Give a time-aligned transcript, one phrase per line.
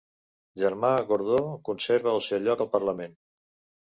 [0.61, 1.37] Germà Gordó
[1.69, 3.15] conserva el seu lloc al Parlament